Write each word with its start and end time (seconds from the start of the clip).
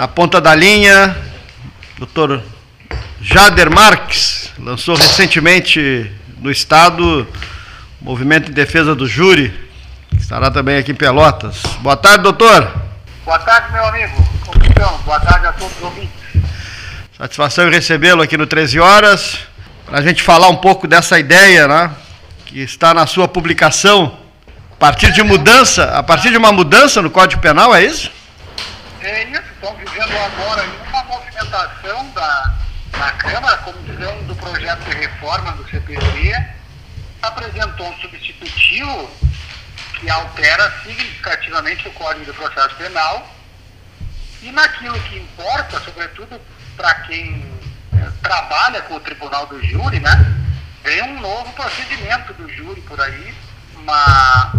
Na 0.00 0.08
ponta 0.08 0.40
da 0.40 0.54
linha, 0.54 1.14
doutor 1.98 2.42
Jader 3.20 3.70
Marques, 3.70 4.50
lançou 4.58 4.96
recentemente 4.96 6.10
no 6.38 6.50
Estado 6.50 7.28
o 8.00 8.04
Movimento 8.06 8.50
em 8.50 8.54
Defesa 8.54 8.94
do 8.94 9.06
Júri, 9.06 9.52
que 10.08 10.16
estará 10.16 10.50
também 10.50 10.78
aqui 10.78 10.92
em 10.92 10.94
Pelotas. 10.94 11.60
Boa 11.80 11.98
tarde, 11.98 12.22
doutor. 12.22 12.72
Boa 13.26 13.38
tarde, 13.40 13.72
meu 13.72 13.84
amigo. 13.84 14.26
Como 14.46 14.64
estão? 14.64 14.98
Boa 15.04 15.20
tarde 15.20 15.46
a 15.48 15.52
todos 15.52 15.76
os 15.76 15.82
ouvintes. 15.82 16.10
Satisfação 17.18 17.68
em 17.68 17.70
recebê-lo 17.70 18.22
aqui 18.22 18.38
no 18.38 18.46
13 18.46 18.80
Horas, 18.80 19.40
para 19.84 19.98
a 19.98 20.02
gente 20.02 20.22
falar 20.22 20.48
um 20.48 20.56
pouco 20.56 20.88
dessa 20.88 21.18
ideia, 21.18 21.68
né, 21.68 21.90
que 22.46 22.60
está 22.62 22.94
na 22.94 23.06
sua 23.06 23.28
publicação, 23.28 24.16
a 24.72 24.76
partir 24.76 25.12
de 25.12 25.22
mudança, 25.22 25.84
a 25.94 26.02
partir 26.02 26.30
de 26.30 26.38
uma 26.38 26.52
mudança 26.52 27.02
no 27.02 27.10
Código 27.10 27.42
Penal, 27.42 27.74
é 27.74 27.84
isso? 27.84 28.10
Agora 30.18 30.64
uma 30.88 31.04
movimentação 31.04 32.10
da, 32.10 32.54
da 32.98 33.12
Câmara, 33.12 33.54
a 33.54 33.58
comissão 33.58 34.22
do 34.24 34.34
projeto 34.34 34.80
de 34.80 34.96
reforma 34.96 35.52
do 35.52 35.70
CPC, 35.70 36.46
apresentou 37.22 37.88
um 37.88 37.96
substitutivo 38.00 39.10
que 40.00 40.10
altera 40.10 40.72
significativamente 40.82 41.86
o 41.86 41.92
Código 41.92 42.24
de 42.24 42.32
Processo 42.32 42.74
Penal. 42.74 43.26
E 44.42 44.50
naquilo 44.50 44.98
que 45.00 45.18
importa, 45.18 45.78
sobretudo 45.80 46.40
para 46.76 46.94
quem 47.02 47.46
eh, 47.92 48.10
trabalha 48.22 48.82
com 48.82 48.94
o 48.94 49.00
Tribunal 49.00 49.46
do 49.46 49.62
Júri, 49.64 50.00
né, 50.00 50.10
vem 50.82 51.02
um 51.02 51.20
novo 51.20 51.52
procedimento 51.52 52.32
do 52.34 52.50
júri 52.52 52.80
por 52.82 53.00
aí, 53.00 53.34
uma, 53.76 54.52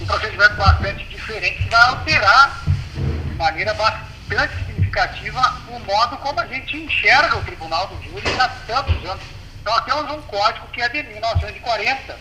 um 0.00 0.06
procedimento 0.06 0.54
bastante 0.54 1.04
diferente 1.04 1.62
que 1.62 1.68
vai 1.68 1.88
alterar 1.88 2.62
de 2.94 3.34
maneira 3.34 3.74
bastante 3.74 4.71
significativa 4.92 5.40
o 5.70 5.78
modo 5.80 6.16
como 6.18 6.38
a 6.38 6.46
gente 6.46 6.76
enxerga 6.76 7.38
o 7.38 7.44
Tribunal 7.44 7.86
do 7.86 8.02
Júri 8.02 8.28
há 8.38 8.48
tantos 8.66 8.94
anos. 9.08 9.22
Nós 9.64 9.84
temos 9.84 10.10
um 10.10 10.22
código 10.22 10.66
que 10.68 10.82
é 10.82 10.88
de 10.88 11.02
1940. 11.02 12.18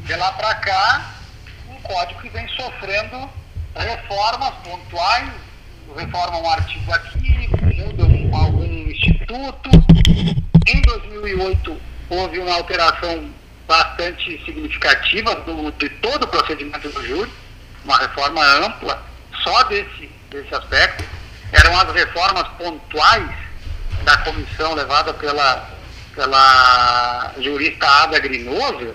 De 0.00 0.16
lá 0.16 0.32
para 0.32 0.54
cá, 0.56 1.10
um 1.68 1.80
código 1.82 2.20
que 2.20 2.30
vem 2.30 2.48
sofrendo 2.48 3.28
reformas 3.76 4.54
pontuais, 4.62 5.30
reforma 5.96 6.38
um 6.38 6.50
artigo 6.50 6.92
aqui, 6.92 7.48
muda 7.76 8.04
algum 8.36 8.64
instituto. 8.64 9.70
Em 10.66 10.80
2008 10.82 11.80
houve 12.10 12.38
uma 12.38 12.54
alteração 12.54 13.30
bastante 13.66 14.42
significativa 14.44 15.34
do, 15.36 15.70
de 15.72 15.88
todo 15.88 16.24
o 16.24 16.28
procedimento 16.28 16.88
do 16.88 17.06
júri, 17.06 17.30
uma 17.84 17.98
reforma 17.98 18.42
ampla 18.64 19.02
só 19.42 19.62
desse, 19.64 20.10
desse 20.30 20.54
aspecto. 20.54 21.03
Eram 21.54 21.78
as 21.78 21.92
reformas 21.92 22.48
pontuais 22.58 23.30
da 24.02 24.16
comissão 24.18 24.74
levada 24.74 25.14
pela, 25.14 25.70
pela 26.14 27.32
jurista 27.38 27.86
Ada 27.86 28.18
Grinoso, 28.18 28.94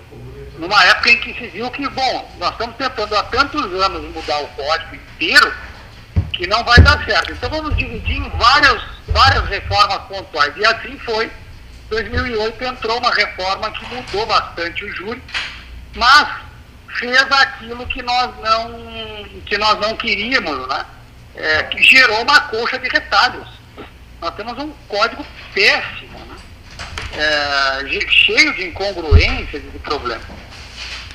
numa 0.58 0.84
época 0.84 1.10
em 1.10 1.20
que 1.20 1.34
se 1.34 1.48
viu 1.48 1.70
que, 1.70 1.88
bom, 1.88 2.36
nós 2.38 2.52
estamos 2.52 2.76
tentando 2.76 3.16
há 3.16 3.22
tantos 3.24 3.64
anos 3.82 4.14
mudar 4.14 4.40
o 4.42 4.48
código 4.48 4.94
inteiro 4.94 5.52
que 6.34 6.46
não 6.46 6.62
vai 6.64 6.78
dar 6.80 7.02
certo. 7.04 7.32
Então 7.32 7.48
vamos 7.48 7.76
dividir 7.76 8.16
em 8.16 8.28
várias, 8.30 8.82
várias 9.08 9.46
reformas 9.48 10.02
pontuais. 10.02 10.54
E 10.56 10.64
assim 10.64 10.98
foi. 10.98 11.30
2008 11.88 12.62
entrou 12.62 12.98
uma 12.98 13.12
reforma 13.12 13.70
que 13.72 13.84
mudou 13.94 14.24
bastante 14.24 14.84
o 14.84 14.94
júri, 14.94 15.20
mas 15.96 16.28
fez 16.98 17.20
aquilo 17.32 17.84
que 17.88 18.00
nós 18.00 18.30
não, 18.40 19.42
que 19.44 19.58
nós 19.58 19.80
não 19.80 19.96
queríamos, 19.96 20.68
né? 20.68 20.84
É, 21.36 21.62
que 21.64 21.82
gerou 21.82 22.22
uma 22.22 22.40
coxa 22.42 22.78
de 22.78 22.88
retalhos. 22.88 23.48
Nós 24.20 24.34
temos 24.34 24.58
um 24.58 24.70
código 24.88 25.24
péssimo, 25.54 26.18
né? 26.26 26.36
é, 27.16 28.10
cheio 28.10 28.52
de 28.54 28.66
incongruências 28.68 29.62
e 29.64 29.68
de 29.68 29.78
problemas. 29.78 30.40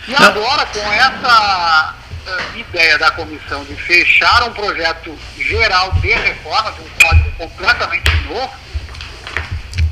E 0.07 0.15
agora, 0.15 0.65
com 0.67 0.93
essa 0.93 1.95
uh, 2.27 2.57
ideia 2.57 2.97
da 2.99 3.09
comissão 3.11 3.63
de 3.65 3.75
fechar 3.75 4.43
um 4.43 4.53
projeto 4.53 5.17
geral 5.37 5.91
de 5.93 6.13
reforma, 6.13 6.71
de 6.73 6.81
um 6.81 6.89
código 7.01 7.31
completamente 7.37 8.11
novo, 8.27 8.53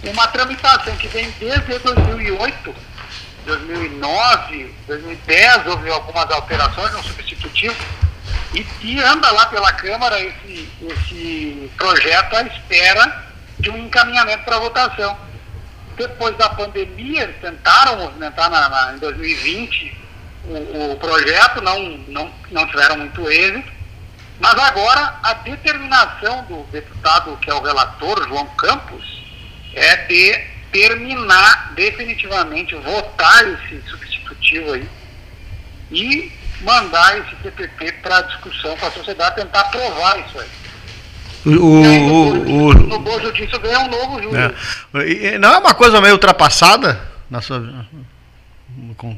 uma 0.04 0.28
tramitação 0.28 0.96
que 0.98 1.08
vem 1.08 1.34
desde 1.40 1.80
2008, 1.80 2.76
2009, 3.46 4.76
2010, 4.86 5.68
houve 5.68 5.90
algumas 5.90 6.30
alterações 6.30 6.92
no 6.94 7.04
substitutivo, 7.04 7.76
e, 8.54 8.66
e 8.82 9.00
anda 9.00 9.32
lá 9.32 9.48
pela 9.48 9.72
Câmara 9.74 10.20
esse, 10.20 10.70
esse 10.82 11.72
projeto 11.78 12.36
à 12.36 12.44
espera 12.44 13.24
de 13.60 13.70
um 13.70 13.78
encaminhamento 13.78 14.44
para 14.44 14.60
votação. 14.60 15.18
Depois 15.96 16.36
da 16.38 16.50
pandemia, 16.50 17.24
eles 17.24 17.40
tentaram 17.40 17.98
movimentar 17.98 18.50
na, 18.50 18.70
na, 18.70 18.94
em 18.94 18.98
2020 19.00 19.98
o, 20.46 20.92
o 20.92 20.98
projeto, 20.98 21.62
não, 21.62 21.80
não, 22.08 22.32
não 22.52 22.68
tiveram 22.68 22.98
muito 22.98 23.30
êxito, 23.30 23.72
mas 24.40 24.56
agora 24.56 25.16
a 25.24 25.34
determinação 25.34 26.44
do 26.44 26.64
deputado, 26.72 27.38
que 27.38 27.50
é 27.50 27.54
o 27.54 27.62
relator, 27.62 28.28
João 28.28 28.46
Campos, 28.56 29.24
é 29.74 29.96
de 30.08 30.54
terminar 30.72 31.74
definitivamente, 31.76 32.76
votar 32.76 33.48
esse 33.48 33.82
substitutivo 33.90 34.74
aí 34.74 34.90
e 35.92 36.32
mandar 36.64 37.18
esse 37.20 37.36
TPP 37.44 37.92
para 38.02 38.22
discussão 38.22 38.76
com 38.78 38.86
a 38.86 38.92
sociedade, 38.92 39.36
tentar 39.36 39.62
aprovar 39.62 40.20
isso 40.20 40.40
aí. 40.40 40.48
O, 41.46 41.50
o, 41.52 42.68
o, 42.70 42.74
no 42.74 43.00
Boa 43.00 43.22
Justiça 43.22 43.58
ganha 43.58 43.82
um 43.82 43.90
novo 43.90 44.22
júri. 44.24 44.38
É. 44.38 45.38
Não 45.38 45.54
é 45.54 45.58
uma 45.58 45.74
coisa 45.74 46.00
meio 46.00 46.14
ultrapassada 46.14 47.00
na 47.30 47.42
sua, 47.42 47.60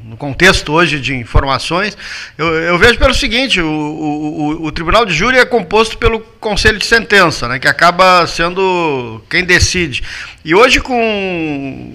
no 0.04 0.16
contexto 0.16 0.72
hoje 0.72 0.98
de 0.98 1.14
informações, 1.14 1.96
eu, 2.36 2.46
eu 2.46 2.78
vejo 2.78 2.98
pelo 2.98 3.14
seguinte: 3.14 3.60
o, 3.60 3.66
o, 3.66 4.66
o, 4.66 4.72
Tribunal 4.72 5.04
de 5.04 5.14
Júri 5.14 5.38
é 5.38 5.44
composto 5.44 5.96
pelo 5.98 6.20
Conselho 6.20 6.78
de 6.78 6.86
Sentença, 6.86 7.48
né, 7.48 7.58
que 7.58 7.68
acaba 7.68 8.26
sendo 8.26 9.22
quem 9.30 9.44
decide. 9.44 10.02
E 10.44 10.54
hoje, 10.54 10.80
com 10.80 11.94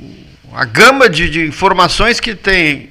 a 0.53 0.65
gama 0.65 1.09
de, 1.09 1.29
de 1.29 1.45
informações 1.45 2.19
que 2.19 2.35
tem 2.35 2.90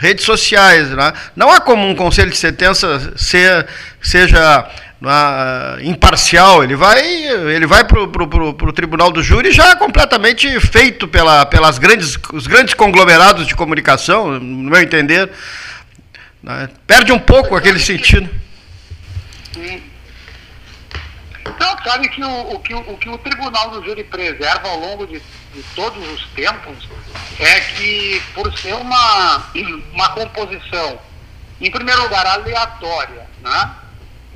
redes 0.00 0.24
sociais, 0.24 0.88
né, 0.90 1.12
não 1.36 1.52
há 1.52 1.60
como 1.60 1.86
um 1.86 1.94
Conselho 1.94 2.30
de 2.30 2.36
Sentença 2.38 3.12
ser, 3.16 3.66
seja 4.00 4.66
uh, 5.02 5.80
imparcial, 5.82 6.64
ele 6.64 6.74
vai, 6.74 7.02
ele 7.54 7.66
vai 7.66 7.84
para 7.84 8.00
o 8.00 8.72
tribunal 8.72 9.10
do 9.10 9.22
júri 9.22 9.52
já 9.52 9.76
completamente 9.76 10.58
feito 10.58 11.06
pela, 11.06 11.44
pelas 11.44 11.78
grandes, 11.78 12.18
os 12.32 12.46
grandes 12.46 12.72
conglomerados 12.72 13.46
de 13.46 13.54
comunicação, 13.54 14.40
no 14.40 14.70
meu 14.70 14.80
entender. 14.80 15.30
Né? 16.42 16.70
Perde 16.86 17.12
um 17.12 17.18
pouco 17.18 17.54
aquele 17.54 17.78
sentido. 17.78 18.28
Então, 21.44 21.76
sabe 21.84 22.08
que 22.08 22.24
o, 22.24 22.54
o, 22.54 22.58
que, 22.60 22.74
o 22.74 22.96
que 22.96 23.08
o 23.10 23.18
Tribunal 23.18 23.70
do 23.70 23.84
Júri 23.84 24.04
preserva 24.04 24.66
ao 24.66 24.80
longo 24.80 25.06
de, 25.06 25.20
de, 25.54 25.62
todos 25.74 26.06
os 26.12 26.26
tempos 26.30 26.88
é 27.38 27.60
que, 27.60 28.22
por 28.34 28.56
ser 28.58 28.74
uma, 28.74 29.50
uma 29.92 30.08
composição, 30.10 30.98
em 31.60 31.70
primeiro 31.70 32.02
lugar, 32.02 32.26
aleatória, 32.26 33.26
né? 33.40 33.70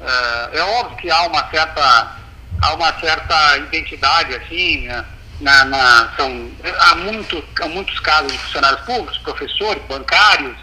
É, 0.00 0.58
é 0.58 0.62
óbvio 0.62 0.96
que 0.98 1.10
há 1.10 1.22
uma 1.22 1.48
certa, 1.50 2.16
há 2.62 2.74
uma 2.74 2.92
certa 3.00 3.56
identidade, 3.58 4.34
assim, 4.34 4.86
né? 4.86 5.04
na, 5.40 5.64
na, 5.64 6.12
são, 6.16 6.50
há, 6.80 6.94
muito, 6.96 7.42
há 7.60 7.68
muitos 7.68 7.98
casos 8.00 8.32
de 8.32 8.38
funcionários 8.38 8.80
públicos, 8.82 9.18
professores, 9.18 9.82
bancários, 9.84 10.56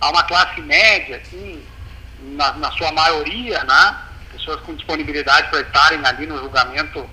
há 0.00 0.10
uma 0.10 0.22
classe 0.24 0.60
média, 0.60 1.20
assim, 1.24 1.62
na, 2.20 2.52
na 2.54 2.70
sua 2.72 2.92
maioria, 2.92 3.62
né? 3.64 3.96
pessoas 4.32 4.60
com 4.60 4.74
disponibilidade 4.74 5.48
para 5.48 5.60
estarem 5.60 6.04
ali 6.04 6.26
no 6.26 6.38
julgamento 6.38 7.00
o 7.00 7.08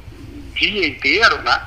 dia 0.56 0.88
inteiro, 0.88 1.42
né? 1.42 1.62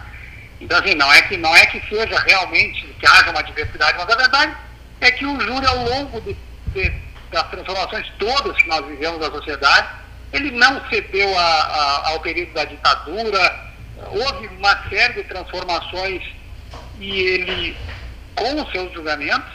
Então, 0.61 0.79
assim, 0.79 0.95
não 0.95 1.13
é 1.13 1.23
que, 1.23 1.37
não 1.37 1.55
é 1.55 1.67
que 1.67 1.81
seja 1.89 2.19
realmente, 2.21 2.87
que 2.99 3.07
haja 3.07 3.31
uma 3.31 3.43
diversidade, 3.43 3.99
mas 3.99 4.09
a 4.09 4.17
verdade 4.17 4.57
é 5.01 5.11
que 5.11 5.27
o 5.27 5.41
júri, 5.41 5.67
ao 5.67 5.77
longo 5.85 6.21
de, 6.23 6.37
de, 6.69 6.93
das 7.31 7.49
transformações 7.51 8.11
todas 8.19 8.57
que 8.57 8.69
nós 8.69 8.85
vivemos 8.87 9.21
na 9.21 9.31
sociedade, 9.31 9.89
ele 10.33 10.51
não 10.53 10.89
cedeu 10.89 11.39
a, 11.39 11.43
a, 11.43 12.09
ao 12.11 12.21
período 12.21 12.53
da 12.55 12.65
ditadura, 12.65 13.67
houve 14.11 14.47
uma 14.49 14.89
série 14.89 15.15
de 15.15 15.25
transformações 15.25 16.23
e 16.99 17.21
ele, 17.21 17.77
com 18.35 18.63
os 18.63 18.71
seus 18.73 18.93
julgamentos, 18.93 19.53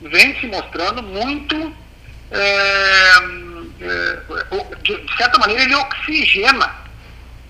vem 0.00 0.38
se 0.40 0.46
mostrando 0.46 1.02
muito, 1.02 1.74
é, 2.30 3.12
é, 3.80 4.18
de 4.82 5.16
certa 5.16 5.38
maneira, 5.38 5.62
ele 5.62 5.74
oxigena 5.74 6.74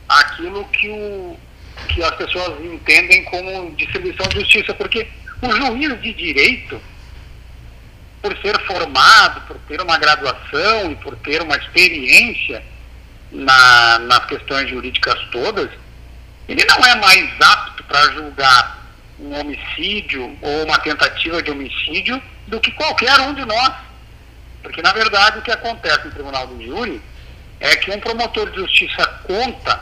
aquilo 0.08 0.64
que, 0.69 0.88
o, 0.88 1.38
que 1.88 2.02
as 2.02 2.14
pessoas 2.16 2.60
entendem 2.64 3.25
como 3.25 3.75
distribuição 3.76 4.26
de 4.28 4.40
justiça, 4.40 4.75
porque 4.75 5.06
o 5.42 5.50
juiz 5.50 6.00
de 6.00 6.12
direito, 6.12 6.80
por 8.20 8.36
ser 8.38 8.58
formado, 8.66 9.40
por 9.42 9.56
ter 9.69 9.80
uma 9.80 9.96
graduação 9.98 10.92
e 10.92 10.96
por 10.96 11.16
ter 11.16 11.42
uma 11.42 11.56
experiência, 11.56 12.62
na, 13.30 13.98
nas 14.00 14.25
questões 14.26 14.69
jurídicas 14.70 15.19
todas, 15.30 15.70
ele 16.48 16.64
não 16.64 16.78
é 16.84 16.94
mais 16.96 17.40
apto 17.40 17.84
para 17.84 18.12
julgar 18.12 18.78
um 19.20 19.38
homicídio 19.38 20.36
ou 20.40 20.64
uma 20.64 20.78
tentativa 20.78 21.42
de 21.42 21.50
homicídio 21.50 22.22
do 22.46 22.60
que 22.60 22.70
qualquer 22.72 23.19
um 23.20 23.34
de 23.34 23.44
nós. 23.44 23.72
Porque, 24.62 24.81
na 24.81 24.92
verdade, 24.92 25.38
o 25.38 25.42
que 25.42 25.50
acontece 25.50 26.06
no 26.06 26.10
tribunal 26.10 26.46
do 26.46 26.64
júri 26.64 27.00
é 27.60 27.76
que 27.76 27.90
um 27.90 28.00
promotor 28.00 28.50
de 28.50 28.56
justiça 28.58 29.06
conta 29.24 29.81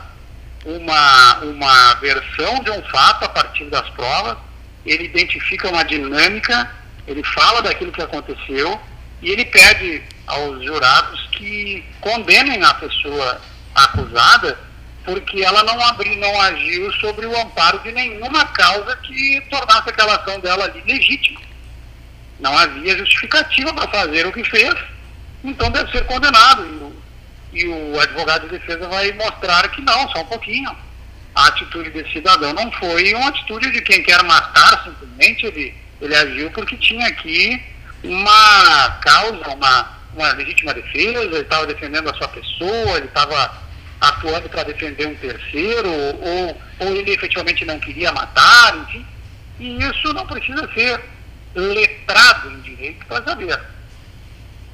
uma, 0.65 1.39
uma 1.39 1.93
versão 1.95 2.59
de 2.63 2.71
um 2.71 2.81
fato 2.83 3.25
a 3.25 3.29
partir 3.29 3.65
das 3.65 3.89
provas, 3.91 4.37
ele 4.85 5.05
identifica 5.05 5.69
uma 5.69 5.83
dinâmica, 5.83 6.71
ele 7.07 7.23
fala 7.23 7.61
daquilo 7.61 7.91
que 7.91 8.01
aconteceu 8.01 8.79
e 9.21 9.29
ele 9.29 9.45
pede 9.45 10.03
aos 10.25 10.63
jurados 10.63 11.27
que 11.31 11.83
condenem 12.01 12.63
a 12.63 12.73
pessoa 12.73 13.41
acusada 13.73 14.57
porque 15.07 15.41
ela 15.41 15.63
não 15.63 15.81
abriu, 15.85 16.17
não 16.17 16.41
agiu 16.41 16.91
sobre 16.95 17.25
o 17.25 17.41
amparo 17.41 17.79
de 17.79 17.93
nenhuma 17.93 18.45
causa 18.47 18.93
que 18.97 19.41
tornasse 19.49 19.89
aquela 19.89 20.15
ação 20.15 20.37
dela 20.41 20.69
legítima. 20.85 21.39
Não 22.41 22.55
havia 22.57 22.97
justificativa 22.97 23.73
para 23.73 23.87
fazer 23.87 24.27
o 24.27 24.33
que 24.33 24.43
fez, 24.43 24.75
então 25.45 25.71
deve 25.71 25.89
ser 25.93 26.05
condenado. 26.05 26.86
E 27.57 27.67
o, 27.67 27.99
advogado 27.99 28.47
de 28.47 28.59
defesa 28.59 28.87
vai 28.87 29.11
mostrar 29.13 29.67
que 29.69 29.81
não, 29.81 30.07
só 30.09 30.21
um 30.21 30.25
pouquinho. 30.25 30.69
A 31.33 31.47
atitude 31.47 31.89
desse 31.89 32.13
cidadão 32.13 32.53
não 32.53 32.71
foi 32.73 33.13
uma 33.15 33.29
atitude 33.29 33.71
de 33.71 33.81
quem 33.81 34.03
quer 34.03 34.23
matar, 34.23 34.83
simplesmente 34.83 35.45
ele, 35.45 35.73
ele 35.99 36.15
agiu 36.15 36.51
porque 36.51 36.77
tinha 36.77 37.07
aqui 37.07 37.63
uma 38.03 38.89
causa, 39.01 39.49
uma, 39.49 39.97
uma 40.15 40.31
legítima 40.33 40.73
defesa, 40.73 41.23
ele 41.23 41.37
estava 41.37 41.65
defendendo 41.65 42.09
a 42.09 42.13
sua 42.13 42.27
pessoa, 42.27 42.97
ele 42.97 43.07
estava 43.07 43.57
atuando 43.99 44.47
para 44.49 44.63
defender 44.63 45.07
um 45.07 45.15
terceiro, 45.15 45.89
ou, 45.89 46.61
ou 46.79 46.95
ele 46.95 47.11
efetivamente 47.11 47.65
não 47.65 47.79
queria 47.79 48.11
matar, 48.11 48.77
enfim. 48.77 49.05
E 49.59 49.77
isso 49.83 50.13
não 50.13 50.27
precisa 50.27 50.71
ser 50.73 51.01
letrado 51.55 52.51
em 52.51 52.61
direito 52.61 53.03
para 53.07 53.23
saber. 53.23 53.59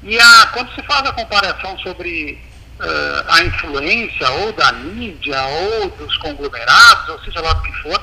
E 0.02 0.20
a, 0.20 0.46
quando 0.52 0.74
se 0.74 0.82
faz 0.82 1.06
a 1.06 1.12
comparação 1.12 1.78
sobre 1.78 2.38
uh, 2.80 3.24
a 3.28 3.44
influência 3.44 4.30
ou 4.30 4.52
da 4.52 4.72
mídia 4.72 5.42
ou 5.42 5.90
dos 5.90 6.16
conglomerados, 6.18 7.08
ou 7.08 7.20
seja 7.20 7.40
lá 7.40 7.52
do 7.52 7.62
que 7.62 7.72
for, 7.82 8.02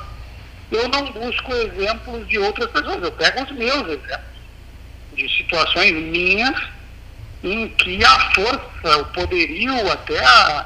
eu 0.71 0.88
não 0.89 1.12
busco 1.12 1.53
exemplos 1.53 2.27
de 2.27 2.39
outras 2.39 2.69
pessoas, 2.71 3.03
eu 3.03 3.12
pego 3.12 3.44
os 3.44 3.51
meus 3.51 3.88
exemplos 3.88 4.31
de 5.13 5.38
situações 5.38 5.91
minhas 5.91 6.56
em 7.44 7.68
que 7.69 8.03
a 8.06 8.33
força, 8.33 8.97
o 9.00 9.06
poderio, 9.06 9.91
até 9.91 10.23
a, 10.23 10.65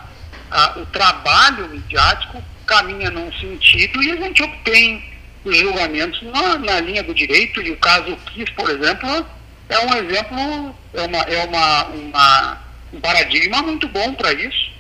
a, 0.52 0.80
o 0.80 0.86
trabalho 0.88 1.70
midiático 1.70 2.44
caminha 2.68 3.10
num 3.10 3.32
sentido 3.34 4.04
e 4.04 4.12
a 4.12 4.16
gente 4.18 4.44
obtém 4.44 5.04
os 5.44 5.56
julgamentos 5.58 6.22
na, 6.24 6.58
na 6.58 6.80
linha 6.82 7.04
do 7.04 7.14
direito, 7.14 7.62
e 7.62 7.72
o 7.72 7.78
caso 7.78 8.18
Kiss, 8.28 8.52
por 8.54 8.70
exemplo, 8.70 9.26
é 9.70 9.80
um 9.80 9.96
exemplo, 9.96 10.76
é, 10.94 11.02
uma, 11.04 11.18
é 11.20 11.46
uma, 11.46 11.84
uma 11.86 12.65
um 12.96 13.02
paradigma 13.02 13.62
muito 13.62 13.88
bom 13.90 14.14
para 14.14 14.32
isso. 14.34 14.72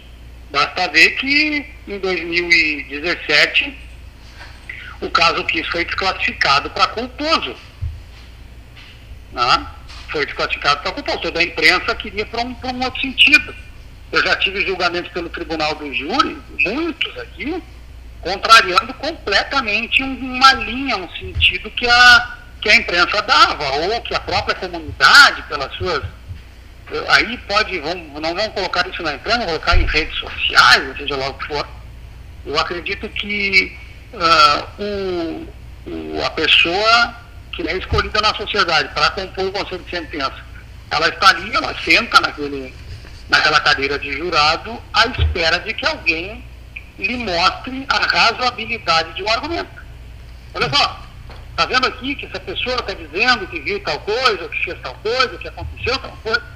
Basta 0.49 0.87
ver 0.87 1.11
que 1.17 1.65
em 1.87 1.99
2017 1.99 3.77
o 5.01 5.09
caso 5.09 5.43
Kiss 5.45 5.69
foi 5.69 5.83
desclassificado 5.83 6.69
para 6.69 6.87
culposo. 6.87 7.55
Né? 9.33 9.67
Foi 10.09 10.25
desclassificado 10.25 10.81
para 10.81 10.93
culposo. 10.93 11.19
Toda 11.19 11.39
a 11.41 11.43
imprensa 11.43 11.93
queria 11.95 12.25
para 12.25 12.41
um, 12.41 12.55
um 12.63 12.83
outro 12.83 13.01
sentido. 13.01 13.53
Eu 14.11 14.23
já 14.23 14.35
tive 14.37 14.65
julgamentos 14.65 15.11
pelo 15.11 15.27
tribunal 15.29 15.75
do 15.75 15.93
júri, 15.93 16.37
muitos 16.59 17.17
aqui, 17.17 17.61
contrariando 18.21 18.93
completamente 18.93 20.01
uma 20.03 20.53
linha, 20.53 20.95
um 20.95 21.09
sentido 21.09 21.69
que 21.71 21.85
a, 21.85 22.37
que 22.61 22.69
a 22.69 22.75
imprensa 22.77 23.21
dava, 23.23 23.71
ou 23.71 24.01
que 24.01 24.15
a 24.15 24.19
própria 24.21 24.55
comunidade, 24.55 25.41
pelas 25.43 25.73
suas. 25.75 26.03
Aí 27.07 27.37
pode, 27.39 27.79
vamos, 27.79 28.21
não 28.21 28.35
vamos 28.35 28.53
colocar 28.53 28.87
isso 28.87 29.01
na 29.01 29.15
imprensa, 29.15 29.39
vamos 29.39 29.53
colocar 29.53 29.77
em 29.77 29.85
redes 29.85 30.17
sociais, 30.19 30.97
seja 30.97 31.15
lá 31.15 31.29
o 31.29 31.33
que 31.33 31.47
for. 31.47 31.67
Eu 32.45 32.59
acredito 32.59 33.09
que 33.09 33.75
uh, 34.13 34.81
o, 34.81 35.47
o, 35.87 36.23
a 36.23 36.29
pessoa 36.29 37.15
que 37.51 37.67
é 37.67 37.77
escolhida 37.77 38.21
na 38.21 38.33
sociedade 38.35 38.93
para 38.93 39.09
compor 39.11 39.45
o 39.45 39.51
conselho 39.51 39.83
de 39.83 39.89
sentença, 39.89 40.35
ela 40.91 41.07
está 41.07 41.29
ali, 41.29 41.55
ela 41.55 41.73
senta 41.83 42.21
naquele 42.21 42.73
naquela 43.27 43.59
cadeira 43.59 43.97
de 43.97 44.11
jurado 44.13 44.79
à 44.93 45.07
espera 45.07 45.59
de 45.59 45.73
que 45.73 45.85
alguém 45.85 46.43
lhe 46.99 47.17
mostre 47.17 47.83
a 47.89 47.97
razoabilidade 47.97 49.13
de 49.13 49.23
um 49.23 49.29
argumento. 49.29 49.83
Olha 50.53 50.69
só, 50.71 51.01
está 51.49 51.65
vendo 51.65 51.87
aqui 51.87 52.15
que 52.15 52.27
essa 52.27 52.39
pessoa 52.39 52.75
está 52.75 52.93
dizendo 52.93 53.47
que 53.47 53.59
viu 53.61 53.79
tal 53.81 53.99
coisa, 54.01 54.47
que 54.47 54.63
fez 54.63 54.79
tal 54.81 54.93
coisa, 54.95 55.37
que 55.37 55.47
aconteceu 55.47 55.97
tal 55.97 56.15
coisa? 56.23 56.54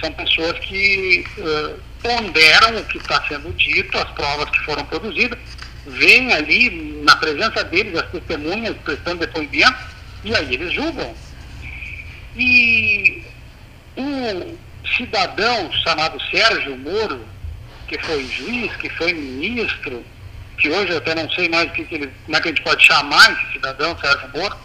São 0.00 0.12
pessoas 0.12 0.58
que 0.60 1.24
uh, 1.38 1.80
ponderam 2.02 2.78
o 2.78 2.84
que 2.84 2.98
está 2.98 3.22
sendo 3.26 3.52
dito, 3.54 3.96
as 3.96 4.10
provas 4.10 4.50
que 4.50 4.60
foram 4.60 4.84
produzidas, 4.84 5.38
veem 5.86 6.32
ali 6.32 7.02
na 7.02 7.16
presença 7.16 7.64
deles 7.64 7.98
as 7.98 8.10
testemunhas 8.10 8.76
prestando 8.84 9.20
depoimento, 9.20 9.78
e 10.24 10.34
aí 10.34 10.54
eles 10.54 10.72
julgam. 10.72 11.14
E 12.36 13.22
o, 13.96 14.58
cidadão 14.96 15.70
chamado 15.84 16.20
Sérgio 16.30 16.76
Moro, 16.76 17.24
que 17.88 17.98
foi 17.98 18.26
juiz, 18.26 18.74
que 18.76 18.88
foi 18.90 19.12
ministro, 19.12 20.04
que 20.58 20.68
hoje 20.68 20.92
eu 20.92 20.98
até 20.98 21.14
não 21.14 21.30
sei 21.30 21.48
mais 21.48 21.70
que, 21.72 21.84
que 21.84 21.94
ele, 21.94 22.12
como 22.24 22.36
é 22.36 22.40
que 22.40 22.48
a 22.48 22.50
gente 22.50 22.62
pode 22.62 22.84
chamar 22.84 23.32
esse 23.32 23.52
cidadão, 23.54 23.96
Sérgio 23.98 24.30
Moro, 24.34 24.56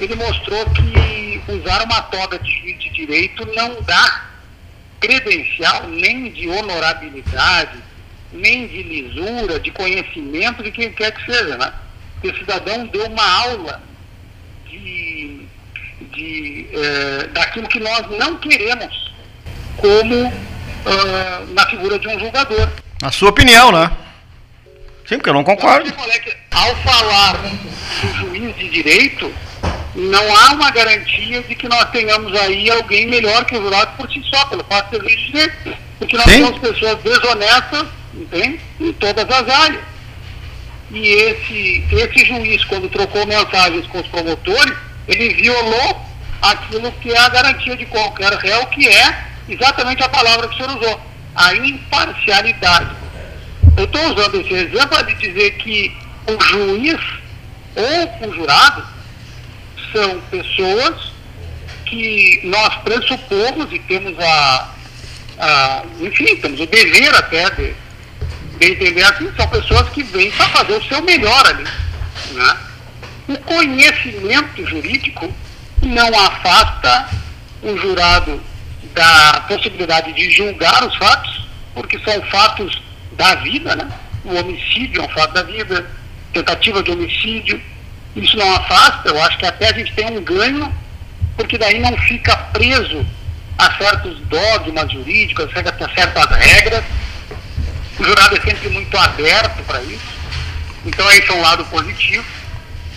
ele 0.00 0.14
mostrou 0.16 0.64
que 0.70 1.42
usar 1.48 1.82
uma 1.82 2.02
toga 2.02 2.38
de 2.38 2.74
de 2.74 2.90
direito 2.90 3.46
não 3.54 3.80
dá 3.82 4.33
credencial 5.06 5.88
nem 5.88 6.30
de 6.30 6.48
honorabilidade, 6.48 7.78
nem 8.32 8.66
de 8.66 8.82
lisura, 8.82 9.60
de 9.60 9.70
conhecimento 9.70 10.62
de 10.62 10.70
quem 10.70 10.90
quer 10.92 11.12
que 11.12 11.24
seja, 11.30 11.56
né? 11.56 11.72
Esse 12.22 12.38
cidadão 12.38 12.86
deu 12.86 13.06
uma 13.06 13.42
aula 13.42 13.82
de, 14.66 15.46
de, 16.12 16.66
eh, 16.72 17.28
daquilo 17.32 17.68
que 17.68 17.78
nós 17.78 18.06
não 18.18 18.36
queremos 18.38 19.12
como 19.76 20.26
uh, 20.26 21.52
na 21.52 21.66
figura 21.66 21.98
de 21.98 22.08
um 22.08 22.18
julgador. 22.18 22.68
Na 23.02 23.12
sua 23.12 23.28
opinião, 23.28 23.70
né? 23.70 23.90
Sim, 25.06 25.16
porque 25.16 25.28
eu 25.28 25.34
não 25.34 25.44
concordo. 25.44 25.92
Ao 26.50 26.76
falar 26.76 27.36
do 28.00 28.14
juiz 28.16 28.56
de 28.56 28.70
direito, 28.70 29.32
não 29.94 30.36
há 30.36 30.52
uma 30.52 30.70
garantia 30.70 31.42
de 31.42 31.54
que 31.54 31.68
nós 31.68 31.84
tenhamos 31.90 32.36
aí 32.40 32.68
alguém 32.70 33.06
melhor 33.06 33.44
que 33.44 33.56
o 33.56 33.62
jurado 33.62 33.96
por 33.96 34.10
si 34.10 34.22
só, 34.28 34.44
pelo 34.46 34.64
fato 34.64 34.98
de 34.98 35.16
direito. 35.16 35.76
Porque 35.98 36.16
nós 36.16 36.26
Sim. 36.26 36.44
temos 36.44 36.58
pessoas 36.58 36.98
desonestas, 37.02 37.86
entende? 38.12 38.60
Em 38.80 38.92
todas 38.94 39.24
as 39.30 39.48
áreas. 39.48 39.82
E 40.90 41.08
esse, 41.08 41.84
esse 41.92 42.24
juiz, 42.26 42.64
quando 42.64 42.88
trocou 42.88 43.24
mensagens 43.26 43.86
com 43.86 44.00
os 44.00 44.06
promotores, 44.08 44.76
ele 45.06 45.34
violou 45.34 46.00
aquilo 46.42 46.90
que 46.92 47.12
é 47.12 47.18
a 47.18 47.28
garantia 47.28 47.76
de 47.76 47.86
qualquer 47.86 48.32
réu, 48.34 48.66
que 48.66 48.88
é 48.88 49.24
exatamente 49.48 50.02
a 50.02 50.08
palavra 50.08 50.48
que 50.48 50.54
o 50.54 50.56
senhor 50.56 50.78
usou, 50.78 51.00
a 51.34 51.54
imparcialidade. 51.54 52.90
Eu 53.76 53.84
estou 53.84 54.12
usando 54.12 54.40
esse 54.40 54.52
exemplo 54.52 54.88
para 54.88 55.02
dizer 55.02 55.52
que 55.52 55.96
o 56.26 56.42
juiz 56.42 57.00
ou 57.76 58.28
o 58.28 58.34
jurado 58.34 58.93
são 59.94 60.20
pessoas 60.22 61.12
que 61.86 62.40
nós 62.42 62.74
pressupomos 62.78 63.72
e 63.72 63.78
temos 63.80 64.18
a, 64.18 64.70
a 65.38 65.82
enfim, 66.00 66.36
temos 66.36 66.58
o 66.60 66.66
dever 66.66 67.14
até 67.14 67.48
de, 67.50 67.74
de 68.58 68.72
entender 68.72 69.04
assim, 69.04 69.30
são 69.36 69.46
pessoas 69.48 69.88
que 69.90 70.02
vêm 70.02 70.30
para 70.32 70.48
fazer 70.48 70.74
o 70.74 70.84
seu 70.84 71.00
melhor 71.02 71.46
ali. 71.46 71.64
Né? 72.32 72.56
O 73.28 73.38
conhecimento 73.38 74.66
jurídico 74.66 75.32
não 75.82 76.08
afasta 76.20 77.08
o 77.62 77.76
jurado 77.76 78.42
da 78.92 79.44
possibilidade 79.48 80.12
de 80.12 80.30
julgar 80.30 80.84
os 80.86 80.96
fatos, 80.96 81.46
porque 81.72 81.98
são 82.00 82.20
fatos 82.26 82.82
da 83.12 83.36
vida, 83.36 83.74
né? 83.76 83.88
O 84.24 84.34
homicídio 84.36 85.02
é 85.02 85.04
um 85.04 85.08
fato 85.08 85.34
da 85.34 85.42
vida, 85.42 85.90
tentativa 86.32 86.82
de 86.82 86.90
homicídio, 86.90 87.60
isso 88.16 88.36
não 88.36 88.54
afasta, 88.54 89.08
eu 89.08 89.22
acho 89.22 89.38
que 89.38 89.46
até 89.46 89.68
a 89.68 89.72
gente 89.72 89.92
tem 89.92 90.06
um 90.06 90.22
ganho, 90.22 90.72
porque 91.36 91.58
daí 91.58 91.80
não 91.80 91.96
fica 91.98 92.36
preso 92.36 93.04
a 93.58 93.72
certos 93.76 94.18
dogmas 94.20 94.92
jurídicos, 94.92 95.46
a 95.46 95.94
certas 95.94 96.36
regras. 96.36 96.84
O 97.98 98.04
jurado 98.04 98.36
é 98.36 98.40
sempre 98.40 98.68
muito 98.70 98.96
aberto 98.96 99.62
para 99.64 99.82
isso. 99.82 100.14
Então 100.84 101.08
esse 101.10 101.30
é 101.30 101.34
um 101.34 101.40
lado 101.40 101.64
positivo. 101.66 102.24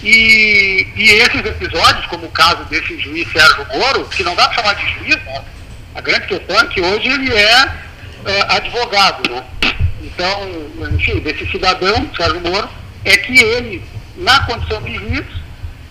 E, 0.04 0.88
e 0.96 1.10
esses 1.10 1.44
episódios, 1.44 2.06
como 2.08 2.28
o 2.28 2.32
caso 2.32 2.64
desse 2.66 3.00
juiz 3.00 3.32
Sérgio 3.32 3.66
Moro, 3.74 4.06
que 4.06 4.24
não 4.24 4.36
dá 4.36 4.48
para 4.48 4.56
chamar 4.56 4.76
de 4.76 4.88
juiz, 4.94 5.16
né? 5.24 5.42
A 5.96 6.02
grande 6.02 6.28
questão 6.28 6.60
é 6.60 6.66
que 6.68 6.80
hoje 6.82 7.08
ele 7.08 7.34
é 7.34 7.72
advogado, 8.50 9.32
né? 9.32 9.44
Então, 10.02 10.92
enfim, 10.94 11.20
desse 11.20 11.50
cidadão, 11.50 12.10
Sérgio 12.16 12.42
Moro, 12.42 12.70
é 13.04 13.18
que 13.18 13.40
ele, 13.40 13.84
na 14.18 14.40
condição 14.42 14.82
de 14.82 14.96
juiz, 14.96 15.26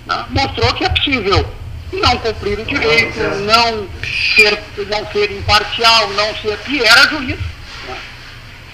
né, 0.06 0.25
mostrou 0.30 0.73
que 0.75 0.85
é 0.85 0.88
possível 0.88 1.54
não 1.92 2.18
cumprir 2.18 2.59
o 2.59 2.64
direito, 2.64 3.18
não 3.45 3.88
ser, 4.35 4.62
não 4.88 5.06
ser 5.12 5.30
imparcial, 5.30 6.09
não 6.11 6.35
ser. 6.37 6.59
E 6.68 6.83
era 6.83 7.09
juiz. 7.09 7.38
Né? 7.88 7.97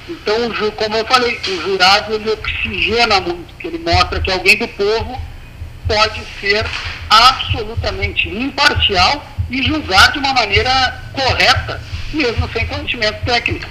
Então, 0.08 0.34
como 0.76 0.96
eu 0.96 1.06
falei, 1.06 1.38
o 1.46 1.62
jurado 1.62 2.14
ele 2.14 2.30
oxigena 2.30 3.20
muito, 3.20 3.52
porque 3.52 3.66
ele 3.66 3.78
mostra 3.78 4.20
que 4.20 4.30
alguém 4.30 4.56
do 4.56 4.68
povo 4.68 5.20
pode 5.86 6.22
ser 6.40 6.64
absolutamente 7.10 8.28
imparcial 8.28 9.24
e 9.50 9.62
julgar 9.62 10.12
de 10.12 10.18
uma 10.18 10.32
maneira 10.32 11.02
correta, 11.12 11.80
mesmo 12.12 12.48
sem 12.52 12.66
conhecimento 12.66 13.24
técnico. 13.24 13.68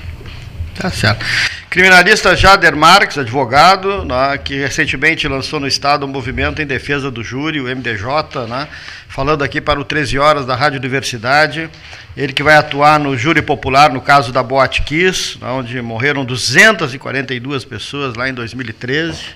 Tá 0.76 0.90
certo. 0.90 1.26
Criminalista 1.72 2.36
Jader 2.36 2.76
Marques, 2.76 3.18
advogado, 3.18 4.04
né, 4.04 4.38
que 4.38 4.60
recentemente 4.60 5.26
lançou 5.26 5.58
no 5.58 5.66
Estado 5.66 6.06
um 6.06 6.10
movimento 6.10 6.62
em 6.62 6.66
defesa 6.66 7.10
do 7.10 7.24
júri, 7.24 7.62
o 7.62 7.64
MDJ, 7.64 8.46
né, 8.46 8.68
falando 9.08 9.42
aqui 9.42 9.62
para 9.62 9.80
o 9.80 9.86
13 9.86 10.20
Horas 10.20 10.46
da 10.46 10.54
Rádio 10.54 10.80
Universidade. 10.80 11.70
Ele 12.18 12.34
que 12.34 12.44
vai 12.44 12.58
atuar 12.58 13.00
no 13.00 13.18
júri 13.18 13.42
popular 13.42 13.90
no 13.90 14.02
caso 14.02 14.34
da 14.34 14.44
Boate 14.44 14.82
Kiss, 14.82 15.38
onde 15.42 15.82
morreram 15.82 16.26
242 16.26 17.64
pessoas 17.64 18.16
lá 18.16 18.28
em 18.28 18.34
2013. 18.34 19.28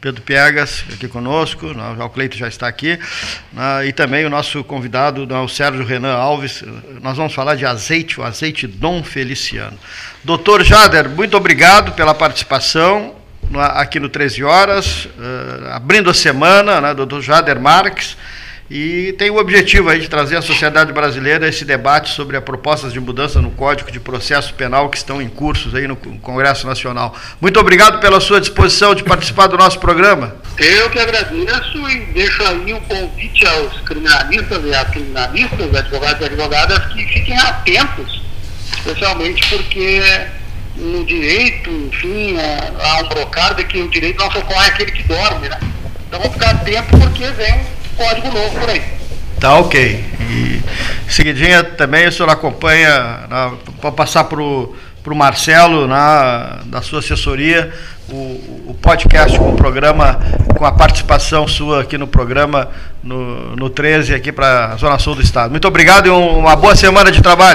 Pedro 0.00 0.22
Piegas 0.22 0.84
aqui 0.92 1.08
conosco, 1.08 1.68
né, 1.74 1.96
o 1.98 2.08
Cleito 2.08 2.36
já 2.36 2.48
está 2.48 2.68
aqui, 2.68 2.98
né, 3.52 3.86
e 3.86 3.92
também 3.92 4.24
o 4.24 4.30
nosso 4.30 4.62
convidado, 4.62 5.26
né, 5.26 5.38
o 5.38 5.48
Sérgio 5.48 5.84
Renan 5.84 6.14
Alves. 6.14 6.62
Nós 7.02 7.16
vamos 7.16 7.34
falar 7.34 7.54
de 7.54 7.64
azeite, 7.64 8.20
o 8.20 8.24
azeite 8.24 8.66
Dom 8.66 9.02
Feliciano. 9.02 9.78
Doutor 10.22 10.62
Jader, 10.62 11.08
muito 11.08 11.36
obrigado 11.36 11.92
pela 11.92 12.14
participação 12.14 13.14
aqui 13.54 14.00
no 14.00 14.08
13 14.08 14.42
Horas, 14.42 15.04
uh, 15.04 15.68
abrindo 15.72 16.10
a 16.10 16.14
semana, 16.14 16.80
né, 16.80 16.94
doutor 16.94 17.22
Jader 17.22 17.60
Marques 17.60 18.16
e 18.68 19.14
tem 19.16 19.30
o 19.30 19.36
objetivo 19.36 19.88
aí 19.88 20.00
de 20.00 20.08
trazer 20.08 20.36
à 20.36 20.42
sociedade 20.42 20.92
brasileira 20.92 21.48
esse 21.48 21.64
debate 21.64 22.10
sobre 22.10 22.36
as 22.36 22.42
propostas 22.42 22.92
de 22.92 22.98
mudança 22.98 23.40
no 23.40 23.50
Código 23.52 23.92
de 23.92 24.00
Processo 24.00 24.52
Penal 24.54 24.88
que 24.88 24.96
estão 24.96 25.22
em 25.22 25.28
cursos 25.28 25.72
aí 25.74 25.86
no 25.86 25.94
Congresso 25.96 26.66
Nacional. 26.66 27.14
Muito 27.40 27.60
obrigado 27.60 28.00
pela 28.00 28.20
sua 28.20 28.40
disposição 28.40 28.94
de 28.94 29.04
participar 29.04 29.46
do 29.46 29.56
nosso 29.56 29.78
programa. 29.78 30.34
Eu 30.58 30.90
que 30.90 30.98
agradeço 30.98 31.88
e 31.88 31.98
deixo 32.12 32.42
aí 32.42 32.74
um 32.74 32.80
convite 32.80 33.46
aos 33.46 33.80
criminalistas 33.82 34.64
e 34.64 34.74
às 34.74 34.88
criminalistas, 34.88 35.74
advogados 35.74 36.20
e 36.20 36.24
advogadas 36.24 36.78
que 36.92 37.06
fiquem 37.06 37.38
atentos, 37.38 38.22
especialmente 38.78 39.48
porque 39.48 40.02
no 40.76 41.04
direito, 41.04 41.70
enfim, 41.70 42.36
há 42.80 43.02
um 43.02 43.08
brocado 43.08 43.64
que 43.64 43.78
o 43.78 43.88
direito 43.88 44.18
não 44.18 44.30
socorre 44.30 44.68
aquele 44.68 44.90
que 44.90 45.04
dorme, 45.04 45.48
né? 45.48 45.58
Então 46.08 46.20
vamos 46.20 46.34
ficar 46.34 46.50
atentos 46.50 46.98
porque 46.98 47.26
vem 47.28 47.75
código 47.96 48.28
novo 48.28 48.60
por 48.60 48.68
aí. 48.68 48.82
Tá 49.40 49.58
ok. 49.58 50.04
E 50.20 50.60
seguidinha 51.08 51.62
também 51.62 52.06
o 52.06 52.12
senhor 52.12 52.28
acompanha, 52.30 53.26
para 53.80 53.92
passar 53.92 54.24
para 54.24 54.40
o 54.40 54.74
Marcelo, 55.14 55.86
na, 55.86 56.60
da 56.66 56.82
sua 56.82 57.00
assessoria, 57.00 57.72
o, 58.08 58.70
o, 58.70 58.76
podcast 58.80 59.38
com 59.38 59.50
o 59.50 59.56
programa, 59.56 60.18
com 60.56 60.64
a 60.64 60.72
participação 60.72 61.46
sua 61.46 61.82
aqui 61.82 61.98
no 61.98 62.06
programa, 62.06 62.68
no, 63.02 63.54
no 63.56 63.68
13, 63.68 64.14
aqui 64.14 64.32
para 64.32 64.72
a 64.72 64.76
Zona 64.76 64.98
Sul 64.98 65.14
do 65.14 65.22
Estado. 65.22 65.50
Muito 65.50 65.66
obrigado 65.68 66.06
e 66.06 66.10
um, 66.10 66.38
uma 66.38 66.56
boa 66.56 66.74
semana 66.74 67.10
de 67.10 67.20
trabalho. 67.20 67.54